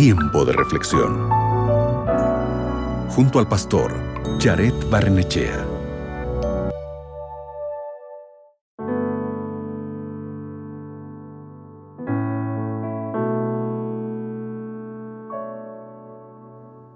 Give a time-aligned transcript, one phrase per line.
[0.00, 1.28] Tiempo de reflexión.
[3.08, 3.92] Junto al pastor
[4.38, 5.66] Jared Barnechea.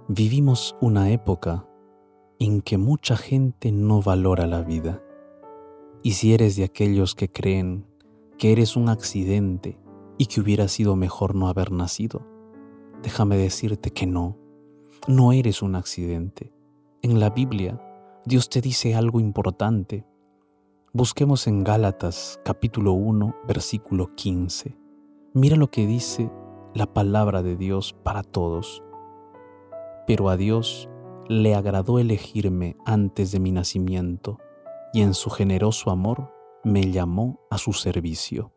[0.06, 1.66] Vivimos una época
[2.38, 5.02] en que mucha gente no valora la vida.
[6.04, 7.84] Y si eres de aquellos que creen
[8.38, 9.80] que eres un accidente
[10.18, 12.31] y que hubiera sido mejor no haber nacido,
[13.02, 14.36] déjame decirte que no,
[15.08, 16.52] no eres un accidente.
[17.02, 17.80] En la Biblia,
[18.24, 20.06] Dios te dice algo importante.
[20.92, 24.76] Busquemos en Gálatas capítulo 1, versículo 15.
[25.34, 26.30] Mira lo que dice
[26.74, 28.82] la palabra de Dios para todos.
[30.06, 30.88] Pero a Dios
[31.28, 34.38] le agradó elegirme antes de mi nacimiento,
[34.92, 36.32] y en su generoso amor
[36.64, 38.52] me llamó a su servicio.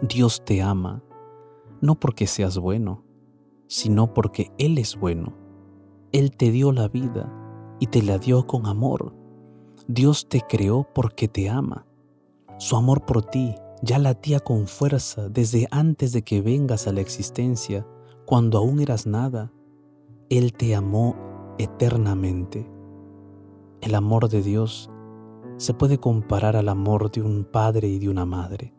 [0.00, 1.02] Dios te ama,
[1.82, 3.04] no porque seas bueno,
[3.66, 5.34] sino porque Él es bueno.
[6.12, 7.30] Él te dio la vida
[7.78, 9.14] y te la dio con amor.
[9.86, 11.86] Dios te creó porque te ama.
[12.58, 17.00] Su amor por ti ya latía con fuerza desde antes de que vengas a la
[17.00, 17.86] existencia,
[18.24, 19.52] cuando aún eras nada
[20.38, 21.14] él te amó
[21.58, 22.66] eternamente.
[23.82, 24.90] El amor de Dios
[25.58, 28.72] se puede comparar al amor de un padre y de una madre,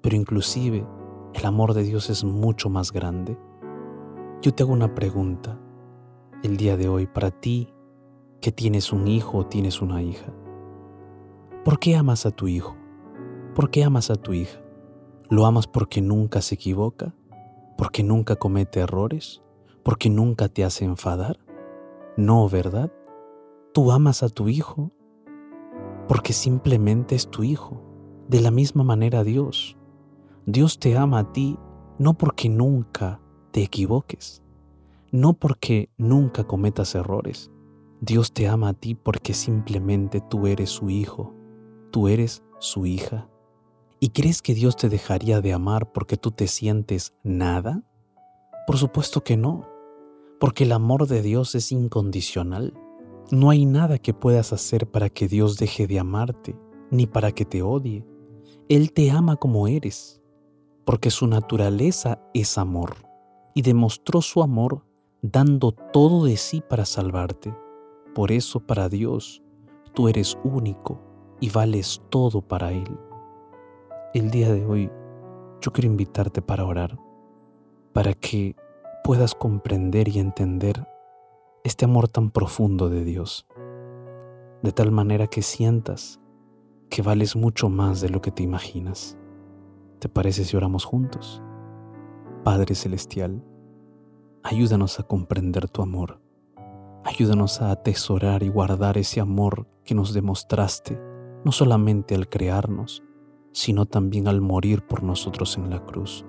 [0.00, 0.86] pero inclusive
[1.34, 3.38] el amor de Dios es mucho más grande.
[4.42, 5.58] Yo te hago una pregunta
[6.42, 7.72] el día de hoy para ti
[8.40, 10.32] que tienes un hijo o tienes una hija.
[11.64, 12.76] ¿Por qué amas a tu hijo?
[13.54, 14.60] ¿Por qué amas a tu hija?
[15.30, 17.14] ¿Lo amas porque nunca se equivoca?
[17.76, 19.44] ¿Porque nunca comete errores?
[19.84, 21.38] porque nunca te hace enfadar?
[22.16, 22.90] No, ¿verdad?
[23.72, 24.90] Tú amas a tu hijo
[26.08, 27.80] porque simplemente es tu hijo.
[28.28, 29.76] De la misma manera Dios.
[30.46, 31.58] Dios te ama a ti
[31.98, 34.42] no porque nunca te equivoques,
[35.12, 37.50] no porque nunca cometas errores.
[38.00, 41.34] Dios te ama a ti porque simplemente tú eres su hijo,
[41.90, 43.28] tú eres su hija.
[44.00, 47.82] ¿Y crees que Dios te dejaría de amar porque tú te sientes nada?
[48.66, 49.74] Por supuesto que no
[50.44, 52.74] porque el amor de Dios es incondicional.
[53.30, 56.54] No hay nada que puedas hacer para que Dios deje de amarte,
[56.90, 58.04] ni para que te odie.
[58.68, 60.20] Él te ama como eres,
[60.84, 62.94] porque su naturaleza es amor,
[63.54, 64.84] y demostró su amor
[65.22, 67.54] dando todo de sí para salvarte.
[68.14, 69.42] Por eso para Dios,
[69.94, 71.00] tú eres único
[71.40, 72.98] y vales todo para Él.
[74.12, 74.90] El día de hoy,
[75.60, 76.98] yo quiero invitarte para orar,
[77.92, 78.54] para que
[79.02, 80.86] puedas comprender y entender
[81.64, 83.46] este amor tan profundo de Dios,
[84.62, 86.20] de tal manera que sientas
[86.90, 89.16] que vales mucho más de lo que te imaginas.
[89.98, 91.42] ¿Te parece si oramos juntos?
[92.44, 93.44] Padre Celestial,
[94.42, 96.20] ayúdanos a comprender tu amor.
[97.04, 101.00] Ayúdanos a atesorar y guardar ese amor que nos demostraste,
[101.44, 103.02] no solamente al crearnos,
[103.52, 106.24] sino también al morir por nosotros en la cruz.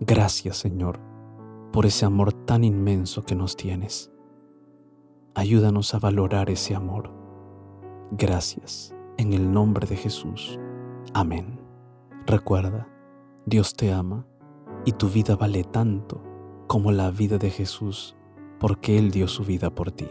[0.00, 1.00] Gracias, Señor
[1.76, 4.10] por ese amor tan inmenso que nos tienes.
[5.34, 7.12] Ayúdanos a valorar ese amor.
[8.12, 10.58] Gracias, en el nombre de Jesús.
[11.12, 11.65] Amén.
[12.26, 12.88] Recuerda,
[13.44, 14.26] Dios te ama
[14.84, 16.24] y tu vida vale tanto
[16.66, 18.16] como la vida de Jesús,
[18.58, 20.08] porque Él dio su vida por ti.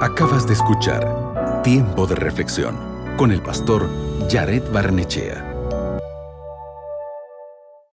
[0.00, 2.74] Acabas de escuchar Tiempo de Reflexión
[3.18, 3.86] con el pastor
[4.30, 5.47] Jared Barnechea.